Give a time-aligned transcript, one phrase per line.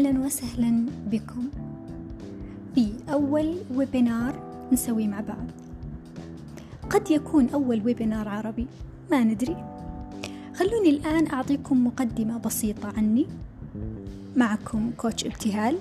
[0.00, 1.48] أهلا وسهلا بكم.
[2.74, 4.42] في أول ويبينار
[4.72, 5.46] نسويه مع بعض.
[6.90, 8.66] قد يكون أول ويبينار عربي
[9.10, 9.56] ما ندري.
[10.54, 13.26] خلوني الآن أعطيكم مقدمة بسيطة عني.
[14.36, 15.78] معكم كوتش ابتهال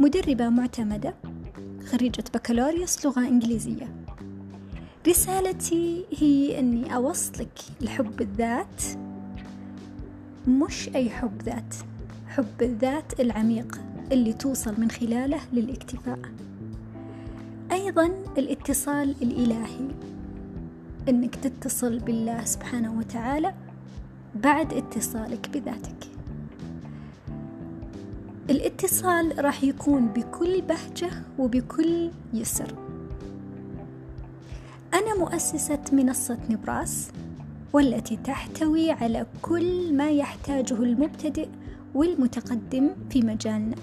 [0.00, 1.14] مدربة معتمدة
[1.86, 3.94] خريجة بكالوريوس لغة إنجليزية.
[5.08, 8.82] رسالتي هي أني أوصلك لحب الذات.
[10.48, 11.74] مش أي حب ذات.
[12.36, 13.80] حب الذات العميق
[14.12, 16.18] اللي توصل من خلاله للاكتفاء.
[17.72, 18.06] أيضا
[18.38, 19.88] الاتصال الإلهي
[21.08, 23.54] أنك تتصل بالله سبحانه وتعالى
[24.34, 26.08] بعد اتصالك بذاتك.
[28.50, 32.74] الاتصال راح يكون بكل بهجة وبكل يسر.
[34.94, 37.10] أنا مؤسسة منصة نبراس
[37.72, 41.48] والتي تحتوي على كل ما يحتاجه المبتدئ
[41.94, 43.76] والمتقدم في مجالنا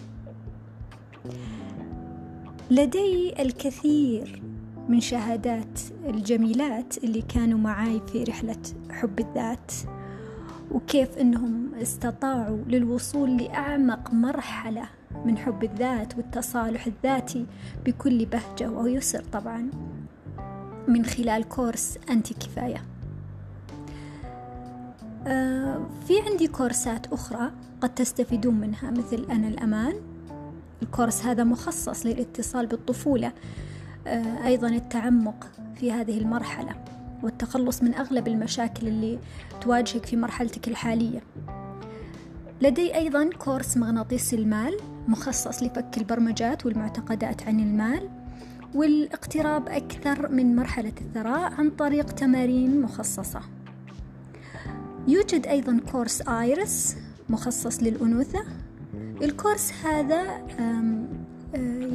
[2.72, 4.42] لدي الكثير
[4.90, 9.72] من شهادات الجميلات اللي كانوا معاي في رحلة حب الذات
[10.72, 14.90] وكيف إنهم استطاعوا للوصول لأعمق مرحلة
[15.26, 17.46] من حب الذات والتصالح الذاتي
[17.86, 19.70] بكل بهجة ويسر طبعا
[20.88, 22.82] من خلال كورس انت كفاية.
[26.08, 29.94] في عندي كورسات أخرى قد تستفيدون منها مثل أنا الأمان.
[30.82, 33.32] الكورس هذا مخصص للاتصال بالطفولة
[34.08, 36.76] آه أيضا التعمق في هذه المرحلة
[37.24, 39.20] والتخلص من أغلب المشاكل اللي
[39.62, 41.24] تواجهك في مرحلتك الحالية.
[42.62, 48.10] لدي أيضا كورس مغناطيس المال مخصص لفك البرمجات والمعتقدات عن المال
[48.76, 53.42] والاقتراب أكثر من مرحلة الثراء عن طريق تمارين مخصصة.
[55.10, 56.96] يوجد أيضا كورس آيرس
[57.30, 58.46] مخصص للأنوثة.
[59.22, 60.22] الكورس هذا
[60.60, 61.06] آه،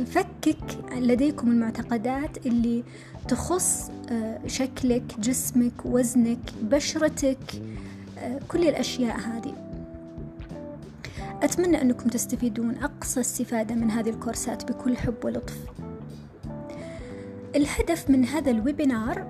[0.00, 2.84] يفكك لديكم المعتقدات اللي
[3.28, 7.62] تخص آه، شكلك جسمك وزنك بشرتك
[8.18, 9.54] آه، كل الأشياء هذه.
[11.42, 15.58] أتمنى أنكم تستفيدون أقصى استفادة من هذه الكورسات بكل حب ولطف.
[17.56, 19.26] الهدف من هذا الويبينار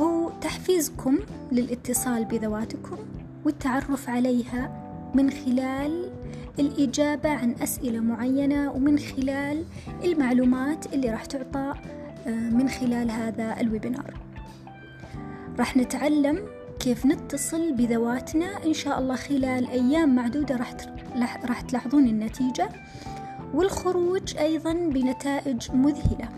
[0.00, 1.18] هو تحفيزكم
[1.52, 2.96] للاتصال بذواتكم.
[3.44, 6.10] والتعرف عليها من خلال
[6.58, 9.64] الإجابة عن أسئلة معينة ومن خلال
[10.04, 11.74] المعلومات اللي راح تعطى
[12.26, 14.14] آه، من خلال هذا الويبينار.
[15.58, 16.38] راح نتعلم
[16.80, 20.74] كيف نتصل بذواتنا إن شاء الله خلال أيام معدودة راح
[21.44, 22.68] راح تلاحظون النتيجة
[23.54, 26.28] والخروج أيضا بنتائج مذهلة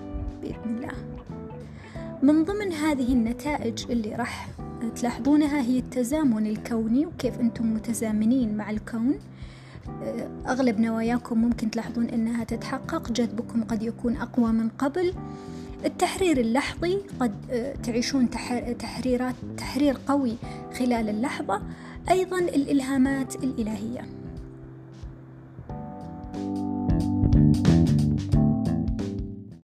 [0.43, 0.95] بإذن الله.
[2.23, 4.49] من ضمن هذه النتائج اللي راح
[4.97, 9.19] تلاحظونها هي التزامن الكوني وكيف أنتم متزامنين مع الكون.
[10.47, 15.15] أغلب نواياكم ممكن تلاحظون أنها تتحقق جذبكم قد يكون أقوى من قبل.
[15.85, 17.33] التحرير اللحظي قد
[17.83, 18.31] تعيشون
[18.79, 20.37] تحريرات تحرير قوي
[20.79, 21.63] خلال اللحظة.
[22.11, 24.07] أيضا الإلهامات الإلهية.